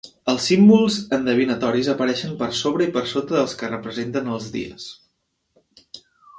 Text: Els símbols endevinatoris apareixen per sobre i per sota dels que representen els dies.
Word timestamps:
Els 0.31 0.45
símbols 0.51 0.95
endevinatoris 1.17 1.91
apareixen 1.93 2.33
per 2.41 2.49
sobre 2.61 2.87
i 2.89 2.95
per 2.97 3.05
sota 3.13 3.37
dels 3.37 3.55
que 3.61 3.71
representen 3.77 4.35
els 4.39 4.51
dies. 4.59 4.91